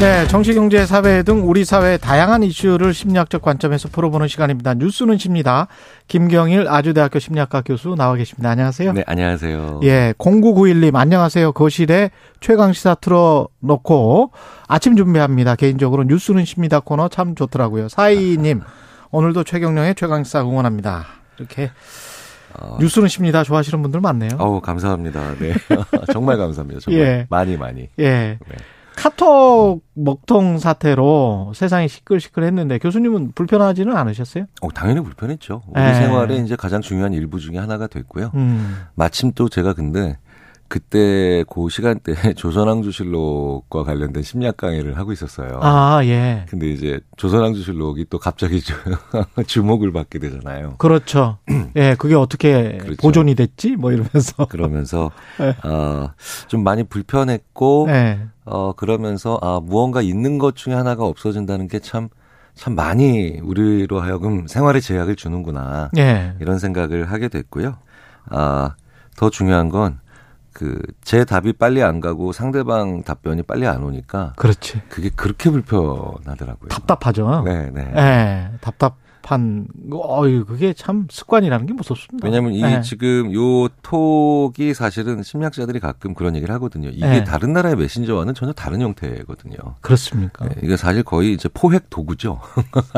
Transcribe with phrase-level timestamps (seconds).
[0.00, 4.72] 네, 정치, 경제, 사회 등 우리 사회의 다양한 이슈를 심리학적 관점에서 풀어보는 시간입니다.
[4.72, 5.68] 뉴스는 십니다.
[6.08, 8.48] 김경일 아주대학교 심리학과 교수 나와 계십니다.
[8.48, 8.94] 안녕하세요.
[8.94, 9.80] 네, 안녕하세요.
[9.82, 11.52] 예, 0991님 안녕하세요.
[11.52, 14.32] 거실에 최강시사 틀어놓고
[14.68, 15.54] 아침 준비합니다.
[15.56, 17.90] 개인적으로 뉴스는 십니다 코너 참 좋더라고요.
[17.90, 18.62] 사이님
[19.12, 21.04] 오늘도 최경령의 최강시사 응원합니다.
[21.36, 21.72] 이렇게
[22.58, 22.78] 어...
[22.80, 23.44] 뉴스는 십니다.
[23.44, 24.30] 좋아하시는 분들 많네요.
[24.38, 25.34] 어우, 감사합니다.
[25.38, 25.52] 네.
[26.10, 26.80] 정말 감사합니다.
[26.80, 27.02] 정말.
[27.02, 27.26] 예.
[27.28, 27.90] 많이, 많이.
[27.98, 28.38] 예.
[28.48, 28.56] 네.
[29.00, 34.44] 카톡 먹통 사태로 세상이 시끌시끌했는데 교수님은 불편하지는 않으셨어요?
[34.60, 35.62] 어, 당연히 불편했죠.
[35.68, 35.94] 우리 네.
[35.94, 38.30] 생활에 이제 가장 중요한 일부 중에 하나가 됐고요.
[38.34, 38.76] 음.
[38.94, 40.18] 마침 또 제가 근데
[40.70, 45.58] 그때 그 시간대에 조선왕조실록과 관련된 심리학 강의를 하고 있었어요.
[45.62, 46.46] 아, 예.
[46.48, 48.62] 근데 이제 조선왕조실록이 또 갑자기
[49.48, 50.76] 주목을 받게 되잖아요.
[50.78, 51.38] 그렇죠.
[51.74, 53.02] 예, 그게 어떻게 그렇죠.
[53.02, 53.74] 보존이 됐지?
[53.74, 54.46] 뭐 이러면서.
[54.48, 55.56] 그러면서, 네.
[55.68, 56.12] 어,
[56.46, 58.20] 좀 많이 불편했고, 네.
[58.44, 62.10] 어, 그러면서, 아, 무언가 있는 것 중에 하나가 없어진다는 게 참,
[62.54, 65.90] 참 많이 우리로 하여금 생활에 제약을 주는구나.
[65.98, 66.34] 예.
[66.40, 67.76] 이런 생각을 하게 됐고요.
[68.26, 68.76] 아,
[69.16, 69.98] 더 중요한 건,
[70.52, 74.82] 그 제 답이 빨리 안 가고 상대방 답변이 빨리 안 오니까 그렇지.
[74.88, 76.68] 그게 그렇게 불편하더라고요.
[76.68, 77.42] 답답하죠.
[77.44, 77.84] 네, 네.
[77.92, 78.96] 네, 답답
[79.30, 82.26] 한, 어유 그게 참 습관이라는 게 무섭습니다.
[82.26, 82.80] 왜냐하면 이 네.
[82.80, 86.88] 지금 요 톡이 사실은 심리학자들이 가끔 그런 얘기를 하거든요.
[86.88, 87.24] 이게 네.
[87.24, 89.56] 다른 나라의 메신저와는 전혀 다른 형태거든요.
[89.82, 90.48] 그렇습니까?
[90.48, 92.40] 네, 이게 사실 거의 이제 포획 도구죠.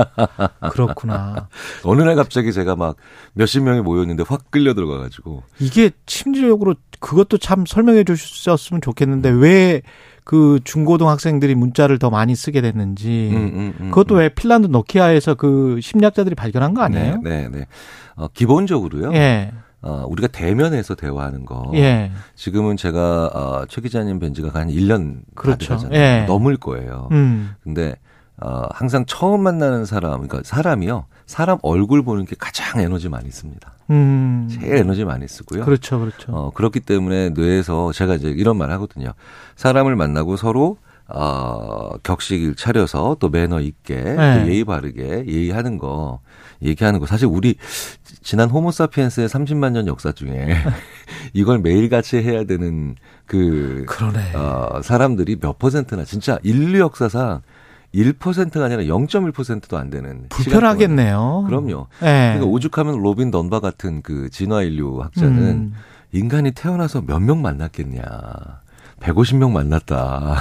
[0.73, 1.49] 그렇구나.
[1.85, 2.97] 어느 날 갑자기 제가 막
[3.35, 9.83] 몇십 명이 모였는데 확 끌려 들어가 가지고 이게 심리적으로 그것도 참 설명해 주셨으면 좋겠는데 왜
[10.25, 14.21] 그 중고등학생들이 문자를 더 많이 쓰게 됐는지 음, 음, 음, 그것도 음.
[14.21, 17.21] 왜 핀란드 노키아에서 그 심리학자들이 발견한 거 아니에요?
[17.23, 17.49] 네, 네.
[17.49, 17.67] 네.
[18.15, 19.13] 어, 기본적으로요.
[19.15, 19.53] 예.
[19.81, 21.73] 어, 우리가 대면에서 대화하는 거.
[21.75, 22.13] 예.
[22.37, 25.77] 지금은 제가 어, 최 기자님 뵌 지가 한 1년 그렇죠.
[25.93, 26.25] 예.
[26.29, 27.09] 넘을 거예요.
[27.11, 27.55] 음.
[27.65, 27.97] 근데
[28.45, 31.07] 어, 항상 처음 만나는 사람, 그러니까 사람이요.
[31.27, 33.73] 사람 얼굴 보는 게 가장 에너지 많이 씁니다.
[33.91, 34.49] 음.
[34.51, 35.65] 제일 에너지 많이 쓰고요.
[35.65, 36.33] 그렇죠, 그렇죠.
[36.33, 39.13] 어, 그렇기 때문에 뇌에서 제가 이제 이런 말 하거든요.
[39.57, 44.41] 사람을 만나고 서로 어, 격식을 차려서 또 매너 있게 네.
[44.45, 46.21] 또 예의 바르게 예의하는 거
[46.63, 47.57] 얘기하는 거 사실 우리
[48.23, 50.55] 지난 호모사피엔스의 30만 년 역사 중에
[51.35, 52.95] 이걸 매일같이 해야 되는
[53.27, 54.35] 그 그러네.
[54.35, 57.43] 어, 사람들이 몇 퍼센트나 진짜 인류 역사상
[57.95, 61.45] 1%가 아니라 0.1%도 안 되는 불편하겠네요.
[61.47, 61.87] 그럼요.
[62.01, 62.35] 네.
[62.35, 65.75] 그러니까 오죽하면 로빈 던바 같은 그 진화 인류 학자는 음.
[66.13, 68.03] 인간이 태어나서 몇 명 만났겠냐.
[69.01, 70.37] 150명 만났다.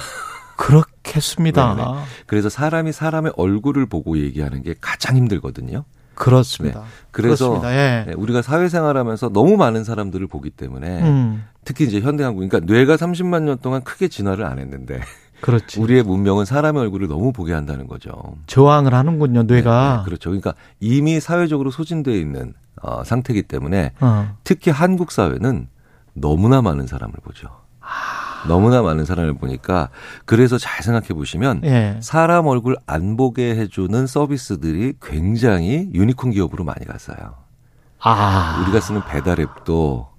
[0.58, 1.76] 그렇겠습니다.
[1.76, 1.88] 네네.
[2.28, 5.84] 그래서 사람이 사람의 얼굴을 보고 얘기하는 게 가장 힘들거든요.
[6.14, 6.82] 그렇습니다.
[6.82, 6.86] 네.
[7.10, 7.74] 그래서 그렇습니다.
[7.76, 8.06] 예.
[8.08, 11.44] 네, 우리가 사회생활하면서 너무 많은 사람들을 보기 때문에 음.
[11.66, 15.00] 특히 이제 현대 한국 그러니까 뇌가 30만 년 동안 크게 진화를 안 했는데
[15.42, 15.80] 그렇지.
[15.80, 18.12] 우리의 문명은 사람의 얼굴을 너무 보게 한다는 거죠.
[18.48, 19.92] 저항을 하는군요, 뇌가.
[19.92, 20.30] 네, 네, 그렇죠.
[20.30, 24.36] 그러니까 이미 사회적으로 소진되어 있는 어, 상태이기 때문에 어.
[24.44, 25.68] 특히 한국 사회는
[26.14, 27.48] 너무나 많은 사람을 보죠.
[27.80, 28.48] 아...
[28.48, 29.90] 너무나 많은 사람을 보니까
[30.26, 31.98] 그래서 잘 생각해 보시면 예.
[32.02, 37.36] 사람 얼굴 안 보게 해주는 서비스들이 굉장히 유니콘 기업으로 많이 갔어요.
[38.00, 38.62] 아.
[38.64, 40.11] 우리가 쓰는 배달앱도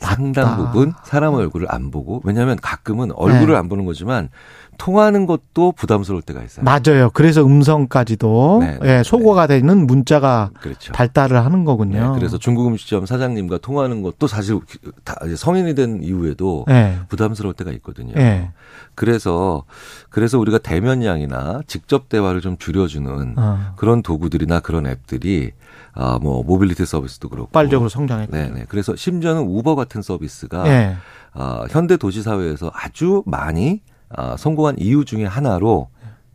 [0.00, 3.56] 상당 부분 사람 얼굴을 안 보고 왜냐하면 가끔은 얼굴을 네.
[3.56, 4.30] 안 보는 거지만
[4.80, 6.64] 통하는 것도 부담스러울 때가 있어요.
[6.64, 7.10] 맞아요.
[7.12, 9.60] 그래서 음성까지도 네, 네, 예, 소거가 네.
[9.60, 10.94] 되는 문자가 그렇죠.
[10.94, 12.12] 발달을 하는 거군요.
[12.12, 14.58] 네, 그래서 중국 음식점 사장님과 통하는 것도 사실
[15.04, 16.98] 다 성인이 된 이후에도 네.
[17.10, 18.14] 부담스러울 때가 있거든요.
[18.14, 18.52] 네.
[18.94, 19.64] 그래서
[20.08, 23.74] 그래서 우리가 대면량이나 직접 대화를 좀 줄여주는 어.
[23.76, 25.50] 그런 도구들이나 그런 앱들이
[25.92, 27.50] 아, 뭐, 모빌리티 서비스도 그렇고.
[27.50, 28.34] 빨적으로 성장했고.
[28.34, 28.64] 네 네.
[28.68, 30.96] 그래서 심지어는 우버 같은 서비스가, 네.
[31.34, 35.88] 아, 현대 도시 사회에서 아주 많이, 아, 성공한 이유 중에 하나로,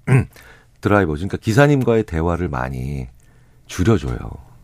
[0.81, 3.07] 드라이버, 그러니까 기사님과의 대화를 많이
[3.67, 4.17] 줄여줘요.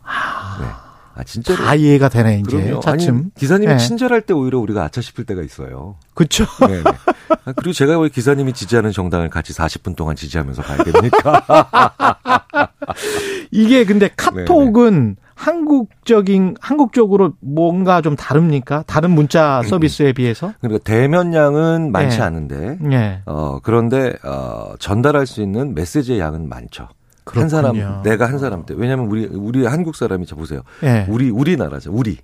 [0.04, 0.58] 아.
[0.62, 0.68] 네.
[1.13, 1.58] 아, 진짜로.
[1.63, 2.58] 다 이해가 되네, 이제.
[2.58, 2.80] 그럼요.
[2.80, 3.16] 차츰.
[3.16, 3.78] 아니, 기사님이 네.
[3.78, 5.98] 친절할 때 오히려 우리가 아차 싶을 때가 있어요.
[6.13, 6.46] 그쵸.
[6.68, 6.81] 네.
[7.46, 11.44] 아, 그리고 제가 왜 기사님이 지지하는 정당을 같이 40분 동안 지지하면서 가야 됩니까?
[13.52, 15.16] 이게 근데 카톡은 네네.
[15.42, 18.84] 한국적인 한국적으로 뭔가 좀 다릅니까?
[18.86, 20.54] 다른 문자 서비스에 비해서?
[20.62, 22.24] 그러니까 대면량은 많지 네.
[22.24, 23.22] 않은데, 네.
[23.26, 26.90] 어 그런데 어 전달할 수 있는 메시지의 양은 많죠.
[27.24, 27.42] 그렇군요.
[27.42, 30.62] 한 사람 내가 한 사람 때 왜냐하면 우리 우리 한국 사람이 저 보세요.
[30.82, 31.08] 네.
[31.10, 31.92] 우리 우리나라죠.
[31.92, 32.18] 우리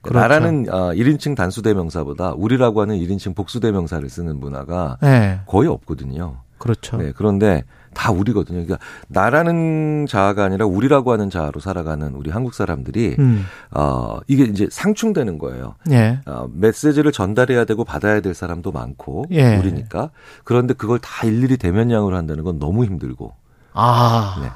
[0.00, 0.20] 그렇죠.
[0.20, 5.40] 나라는 어, 1인칭 단수 대명사보다 우리라고 하는 1인칭 복수 대명사를 쓰는 문화가 네.
[5.46, 6.38] 거의 없거든요.
[6.58, 6.96] 그렇죠.
[6.96, 8.64] 네, 그런데 다 우리거든요.
[8.64, 8.78] 그러니까
[9.08, 13.44] 나라는 자아가 아니라 우리라고 하는 자아로 살아가는 우리 한국 사람들이 음.
[13.70, 15.74] 어 이게 이제 상충되는 거예요.
[15.90, 16.20] 예.
[16.26, 19.56] 어, 메시지를 전달해야 되고 받아야 될 사람도 많고 예.
[19.56, 20.10] 우리니까
[20.44, 23.34] 그런데 그걸 다 일일이 대면양으로 한다는 건 너무 힘들고.
[23.74, 24.38] 아.
[24.42, 24.48] 네.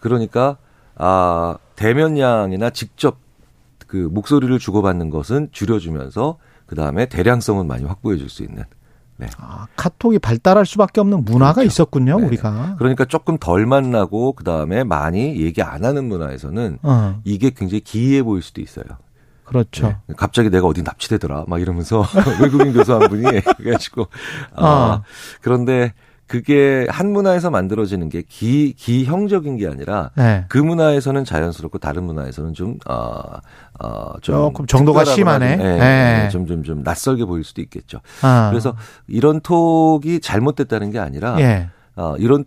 [0.00, 0.56] 그러니까
[0.96, 3.18] 아 대면양이나 직접
[3.86, 8.64] 그 목소리를 주고받는 것은 줄여주면서 그 다음에 대량성은 많이 확보해 줄 수 있는
[9.18, 9.26] 네.
[9.36, 11.66] 아, 카톡이 발달할 수밖에 없는 문화가 그렇죠.
[11.66, 12.76] 있었군요, 네 우리가.
[12.78, 17.20] 그러니까 조금 덜 만나고 그다음에 많이 얘기 안 하는 문화에서는 어.
[17.24, 18.84] 이게 굉장히 기이해 보일 수도 있어요.
[19.44, 19.88] 그렇죠.
[20.06, 20.14] 네.
[20.16, 22.04] 갑자기 내가 어디 납치되더라 막 이러면서
[22.40, 23.24] 외국인 교수 한 분이
[23.58, 24.06] 그래가지고
[24.54, 25.02] 아, 어.
[25.40, 25.94] 그런데
[26.28, 30.44] 그게 한 문화에서 만들어지는 게 기, 기형적인 게 아니라 네.
[30.48, 33.22] 그 문화에서는 자연스럽고 다른 문화에서는 좀, 어,
[33.80, 34.34] 어, 좀.
[34.34, 35.56] 조금 정도가 심하네.
[35.56, 36.28] 네, 네.
[36.28, 38.00] 좀, 좀, 좀 낯설게 보일 수도 있겠죠.
[38.20, 38.50] 아.
[38.50, 38.76] 그래서
[39.06, 41.70] 이런 톡이 잘못됐다는 게 아니라 예.
[41.96, 42.44] 어, 이런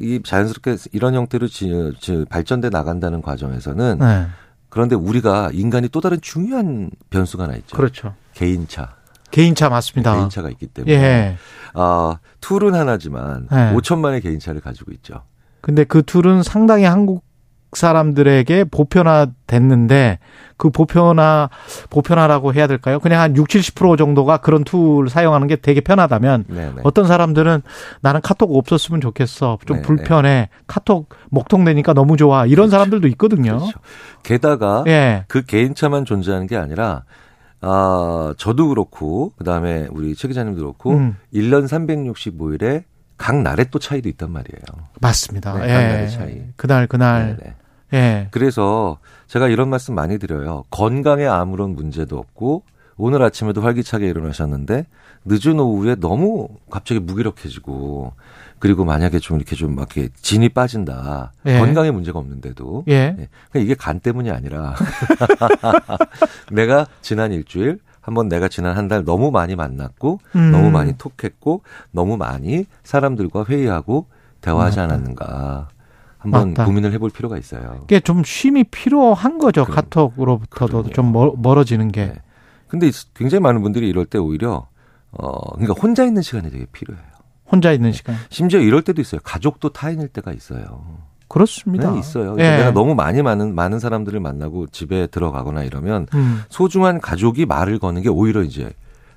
[0.00, 4.26] 이 자연스럽게 이런 형태로 지, 지, 발전돼 나간다는 과정에서는 네.
[4.70, 7.76] 그런데 우리가 인간이 또 다른 중요한 변수가 하나 있죠.
[7.76, 8.14] 그렇죠.
[8.32, 8.96] 개인차.
[9.34, 10.14] 개인차 맞습니다.
[10.14, 10.94] 개인차가 있기 때문에.
[10.94, 11.36] 예.
[11.74, 13.74] 아, tool은 하나지만 예.
[13.74, 15.22] 5천만의 개인차를 가지고 있죠.
[15.60, 17.24] 근데 그 tool은 상당히 한국
[17.72, 20.20] 사람들에게 보편화됐는데
[20.56, 21.50] 그 보편화
[21.90, 23.00] 보편화라고 해야 될까요?
[23.00, 26.82] 그냥 한 6, 70% 정도가 그런 툴 사용하는 게 되게 편하다면 네네.
[26.84, 27.62] 어떤 사람들은
[28.00, 29.58] 나는 카톡 없었으면 좋겠어.
[29.66, 29.86] 좀 네네.
[29.86, 30.48] 불편해.
[30.68, 32.46] 카톡 먹통되니까 너무 좋아.
[32.46, 32.70] 이런 그렇죠.
[32.70, 33.58] 사람들도 있거든요.
[33.58, 33.80] 그렇죠.
[34.22, 35.24] 게다가 예.
[35.26, 37.02] 그 개인차만 존재하는 게 아니라
[37.66, 41.16] 아, 저도 그렇고 그다음에 우리 최 기자님도 그렇고 음.
[41.32, 42.84] 1년 365일에
[43.16, 44.88] 각 날에 또 차이도 있단 말이에요.
[45.00, 45.54] 맞습니다.
[45.54, 45.88] 네, 각 예.
[45.88, 46.42] 날의 차이.
[46.56, 47.36] 그날 그날.
[47.36, 47.54] 네네.
[47.94, 48.28] 예.
[48.30, 50.64] 그래서 제가 이런 말씀 많이 드려요.
[50.70, 52.64] 건강에 아무런 문제도 없고
[52.96, 54.86] 오늘 아침에도 활기차게 일어나셨는데
[55.24, 58.12] 늦은 오후에 너무 갑자기 무기력해지고
[58.58, 61.32] 그리고 만약에 좀 이렇게 좀 막 이렇게 진이 빠진다.
[61.46, 61.58] 예.
[61.58, 62.84] 건강에 문제가 없는데도.
[62.88, 62.92] 예.
[62.94, 63.28] 예.
[63.50, 64.74] 그러니까 이게 간 때문이 아니라
[66.52, 70.50] 내가 지난 일주일 한번 내가 지난 한 달 너무 많이 만났고 음.
[70.52, 74.06] 너무 많이 톡했고 너무 많이 사람들과 회의하고
[74.42, 74.92] 대화하지 맞다.
[74.94, 75.68] 않았는가.
[76.18, 76.64] 한번 맞다.
[76.66, 77.80] 고민을 해볼 필요가 있어요.
[77.84, 79.64] 이게 좀 쉼이 필요한 거죠.
[79.64, 80.90] 그럼, 카톡으로부터도 그럼요.
[80.92, 82.06] 좀 멀 어지는 게.
[82.06, 82.14] 네.
[82.74, 84.66] 근데 굉장히 많은 분들이 이럴 때 오히려
[85.12, 87.04] 어 그러니까 혼자 있는 시간이 되게 필요해요.
[87.50, 88.16] 혼자 있는 시간.
[88.30, 89.20] 심지어 이럴 때도 있어요.
[89.22, 90.82] 가족도 타인일 때가 있어요.
[91.28, 91.92] 그렇습니다.
[91.92, 92.34] 네, 있어요.
[92.38, 92.56] 예.
[92.58, 96.42] 내가 너무 많이 많은 많은 사람들을 만나고 집에 들어가거나 이러면 음.
[96.48, 98.72] 소중한 가족이 말을 거는 게 오히려 이제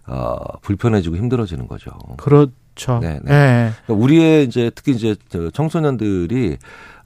[0.06, 1.92] 어, 불편해지고 힘들어지는 거죠.
[2.18, 3.00] 그렇죠.
[3.00, 3.34] 네, 네.
[3.34, 3.72] 예.
[3.86, 5.16] 그러니까 우리의 이제 특히 이제
[5.54, 6.58] 청소년들이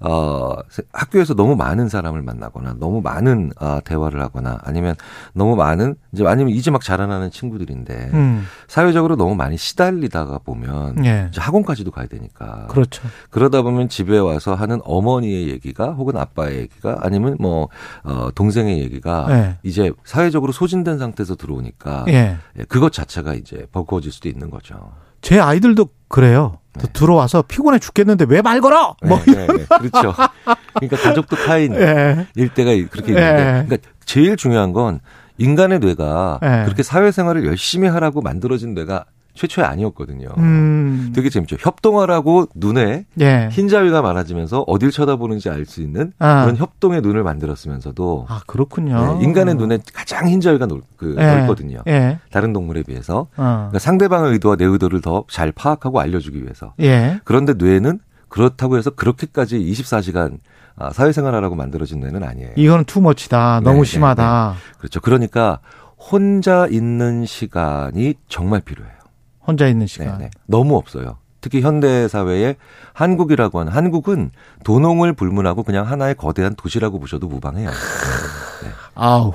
[0.01, 0.55] 어,
[0.93, 4.95] 학교에서 너무 많은 사람을 만나거나 너무 많은 어, 대화를 하거나 아니면
[5.33, 8.45] 너무 많은 이제 아니면 이제 막 자라나는 친구들인데 음.
[8.67, 11.27] 사회적으로 너무 많이 시달리다가 보면 예.
[11.29, 13.03] 이제 학원까지도 가야 되니까 그렇죠.
[13.29, 17.69] 그러다 보면 집에 와서 하는 어머니의 얘기가 혹은 아빠의 얘기가 아니면 뭐
[18.03, 19.57] 어, 동생의 얘기가 예.
[19.63, 22.37] 이제 사회적으로 소진된 상태에서 들어오니까 예.
[22.57, 24.91] 예 그것 자체가 이제 버거워질 수도 있는 거죠.
[25.21, 26.57] 제 아이들도 그래요.
[26.73, 26.87] 네.
[26.93, 28.95] 들어와서 피곤해 죽겠는데 왜 말 걸어?
[29.03, 30.13] 뭐 네, 네, 네, 그렇죠.
[30.75, 32.27] 그러니까 가족도 타인일 네.
[32.53, 33.65] 때가 그렇게 있는데, 네.
[33.65, 34.99] 그러니까 제일 중요한 건
[35.37, 40.29] 인간의 뇌가 그렇게 사회생활을 열심히 하라고 만들어진 뇌가 최초에 아니었거든요.
[40.37, 41.11] 음.
[41.15, 41.55] 되게 재밌죠.
[41.59, 43.49] 협동하라고 눈에 예.
[43.51, 46.41] 흰자위가 많아지면서 어딜 쳐다보는지 알 수 있는 아.
[46.43, 49.17] 그런 협동의 눈을 만들었으면서도 아 그렇군요.
[49.19, 51.23] 네, 인간의 눈에 가장 흰자위가 넓, 그, 예.
[51.23, 51.79] 넓거든요.
[51.87, 52.19] 예.
[52.31, 53.67] 다른 동물에 비해서 어.
[53.69, 56.73] 그러니까 상대방의 의도와 내 의도를 더 잘 파악하고 알려주기 위해서.
[56.81, 57.21] 예.
[57.23, 60.39] 그런데 뇌는 그렇다고 해서 그렇게까지 24시간
[60.77, 62.51] 아, 사회생활하라고 만들어진 뇌는 아니에요.
[62.55, 63.59] 이거는 투머치다.
[63.59, 64.55] 네, 너무 네, 심하다.
[64.55, 64.99] 네, 그렇죠.
[64.99, 65.59] 그러니까
[65.97, 68.93] 혼자 있는 시간이 정말 필요해요.
[69.45, 70.17] 혼자 있는 시간.
[70.17, 70.31] 네네.
[70.45, 71.17] 너무 없어요.
[71.41, 72.55] 특히 현대 사회에
[72.93, 74.31] 한국이라고 하는 한국은
[74.63, 77.69] 도농을 불문하고 그냥 하나의 거대한 도시라고 보셔도 무방해요.
[77.69, 78.69] 네.
[78.95, 79.33] 아우.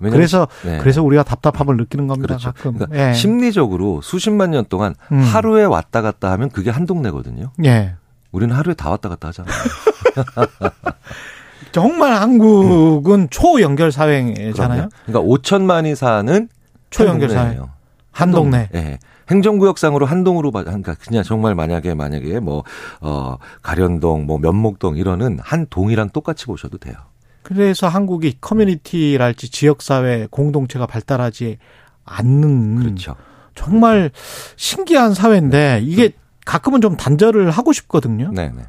[0.00, 0.78] 그래서 네.
[0.78, 2.36] 그래서 우리가 답답함을 느끼는 겁니다.
[2.36, 2.52] 그렇죠.
[2.52, 2.74] 가끔.
[2.74, 3.14] 그러니까 예.
[3.14, 5.20] 심리적으로 수십만 년 동안 음.
[5.20, 7.52] 하루에 왔다 갔다 하면 그게 한 동네거든요.
[7.64, 7.94] 예.
[8.32, 9.54] 우리는 하루에 다 왔다 갔다 하잖아요.
[11.72, 13.28] 정말 한국은 음.
[13.30, 14.88] 초연결 사회잖아요.
[15.06, 16.48] 그러니까 5천만이 사는
[16.90, 17.70] 초연결 사회예요.
[18.10, 18.68] 한 동네.
[18.74, 18.80] 예.
[18.80, 18.98] 네.
[19.30, 26.46] 행정구역상으로 한동으로 그러니까 그냥 정말 만약에 만약에 뭐어 가련동 뭐 면목동 이러는 한 동이랑 똑같이
[26.46, 26.94] 보셔도 돼요.
[27.42, 31.58] 그래서 한국이 커뮤니티랄지 지역사회 공동체가 발달하지
[32.04, 33.16] 않는 그렇죠.
[33.54, 34.10] 정말
[34.56, 36.12] 신기한 사회인데 이게
[36.44, 38.30] 가끔은 좀 단절을 하고 싶거든요.
[38.32, 38.62] 네, 네.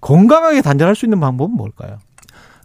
[0.00, 1.98] 건강하게 단절할 수 있는 방법은 뭘까요?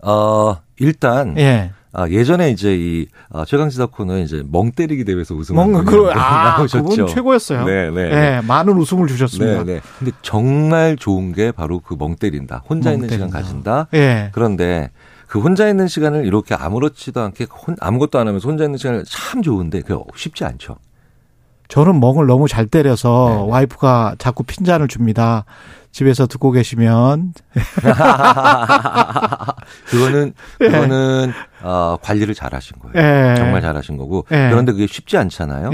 [0.03, 1.71] 어, 일단 예.
[1.97, 6.57] 아, 예전에 이제 이 아, 최강시사 코너에 이제 멍 때리기 대회에서 우승한 멍, 그, 아,
[6.57, 6.83] 나오셨죠.
[6.83, 7.65] 그분 최고였어요.
[7.65, 8.41] 네, 네, 네.
[8.41, 9.63] 많은 웃음을 주셨습니다.
[9.63, 9.81] 네, 네.
[9.97, 12.61] 근데 정말 좋은 게 바로 그 멍 때린다.
[12.69, 13.27] 혼자 멍 있는 때린다.
[13.27, 13.87] 시간 가진다.
[13.95, 14.29] 예.
[14.31, 14.91] 그런데
[15.25, 17.47] 그 혼자 있는 시간을 이렇게 아무렇지도 않게
[17.79, 20.77] 아무것도 안 하면서 혼자 있는 시간을 참 좋은데 그게 쉽지 않죠.
[21.67, 23.51] 저는 멍을 너무 잘 때려서 네네.
[23.51, 25.45] 와이프가 자꾸 핀잔을 줍니다.
[25.97, 27.33] 집에서 듣고 계시면
[29.89, 30.65] 그거는 예.
[30.65, 31.33] 그거는 네.
[31.63, 32.93] 어, 관리를 잘하신 거예요.
[32.93, 33.35] 네.
[33.35, 34.49] 정말 잘하신 거고 네.
[34.49, 35.71] 그런데 그게 쉽지 않잖아요.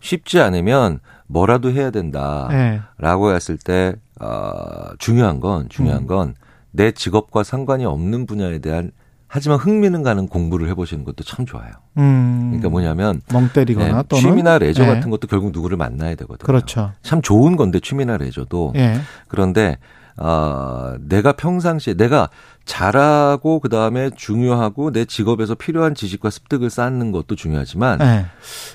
[0.00, 6.34] 쉽지 않으면 뭐라도 해야 된다라고 했을 때 어, 중요한 건 중요한 건
[6.76, 8.90] 내 직업과 상관이 없는 분야에 대한
[9.28, 11.70] 하지만 흥미는 가는 공부를 해보시는 것도 참 좋아요.
[11.98, 12.46] 음.
[12.48, 14.94] 그러니까 뭐냐면 멍 때리거나 네, 또는 취미나 레저 네.
[14.94, 16.46] 같은 것도 결국 누구를 만나야 되거든요.
[16.46, 16.92] 그렇죠.
[17.02, 19.00] 참 좋은 건데 취미나 레저도 네.
[19.28, 19.78] 그런데
[20.18, 22.30] 어, 내가 평상시에 내가
[22.64, 28.26] 잘하고 그 다음에 중요하고 내 직업에서 필요한 지식과 습득을 쌓는 것도 중요하지만 네.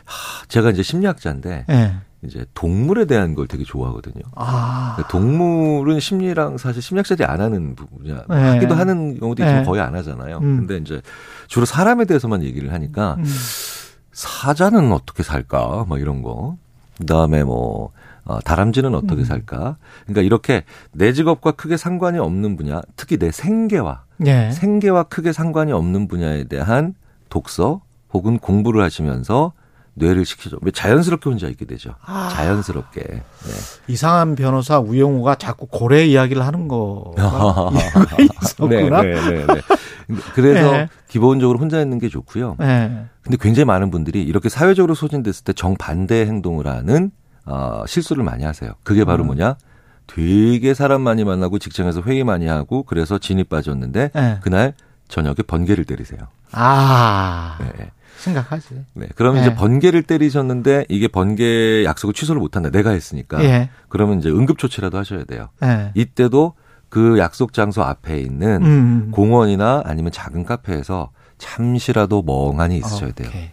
[0.05, 1.95] 하, 제가 이제 심리학자인데 네.
[2.23, 4.23] 이제 동물에 대한 걸 되게 좋아하거든요.
[4.35, 4.93] 아.
[4.95, 8.25] 그러니까 동물은 심리랑 사실 심리학자들이 안 하는 부분이야.
[8.29, 8.35] 네.
[8.35, 9.67] 하기도 하는 경우도 있지만 네.
[9.67, 10.37] 거의 안 하잖아요.
[10.37, 10.57] 음.
[10.57, 11.01] 근데 이제
[11.47, 13.25] 주로 사람에 대해서만 얘기를 하니까 음.
[14.11, 15.85] 사자는 어떻게 살까?
[15.87, 16.57] 뭐 이런 거.
[16.99, 17.91] 그다음에 뭐
[18.23, 19.25] 어, 다람쥐는 어떻게 음.
[19.25, 19.77] 살까?
[20.03, 24.51] 그러니까 이렇게 내 직업과 크게 상관이 없는 분야, 특히 내 생계와 네.
[24.51, 26.93] 생계와 크게 상관이 없는 분야에 대한
[27.29, 27.81] 독서
[28.13, 29.53] 혹은 공부를 하시면서
[29.93, 30.57] 뇌를 시키죠.
[30.73, 31.95] 자연스럽게 혼자 있게 되죠.
[32.05, 32.29] 아.
[32.33, 33.01] 자연스럽게.
[33.01, 33.23] 네.
[33.87, 37.71] 이상한 변호사 우영우가 자꾸 고래 이야기를 하는 거가
[38.43, 39.01] 있었구나.
[39.01, 39.61] 네, 네, 네, 네.
[40.33, 40.87] 그래서 네.
[41.07, 42.55] 기본적으로 혼자 있는 게 좋고요.
[42.59, 43.05] 네.
[43.21, 47.11] 근데 굉장히 많은 분들이 이렇게 사회적으로 소진됐을 때 정반대 행동을 하는
[47.45, 48.71] 어, 실수를 많이 하세요.
[48.83, 49.27] 그게 바로 음.
[49.27, 49.55] 뭐냐?
[50.07, 54.39] 되게 사람 많이 만나고 직장에서 회의 많이 하고 그래서 진이 빠졌는데 네.
[54.41, 54.73] 그날
[55.07, 56.19] 저녁에 번개를 때리세요.
[56.51, 57.57] 아.
[57.59, 57.91] 네.
[58.17, 58.85] 생각하지.
[58.93, 59.07] 네.
[59.15, 59.41] 그럼 네.
[59.41, 62.69] 이제 번개를 때리셨는데 이게 번개 약속을 취소를 못한다.
[62.69, 63.43] 내가 했으니까.
[63.43, 63.69] 예.
[63.89, 65.49] 그러면 이제 응급조치라도 하셔야 돼요.
[65.63, 65.91] 예.
[65.95, 66.53] 이때도
[66.89, 68.65] 그 약속 장소 앞에 있는 음.
[68.65, 69.11] 음, 음.
[69.11, 73.29] 공원이나 아니면 작은 카페에서 잠시라도 멍하니 있으셔야 돼요.
[73.33, 73.51] 네.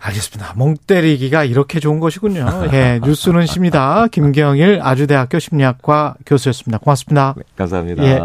[0.00, 0.54] 알겠습니다.
[0.56, 2.46] 멍 때리기가 이렇게 좋은 것이군요.
[2.72, 4.06] 예, 뉴스는 십니다.
[4.08, 6.78] 김경일 아주대학교 심리학과 교수였습니다.
[6.78, 7.34] 고맙습니다.
[7.36, 8.04] 네, 감사합니다.
[8.04, 8.20] 예.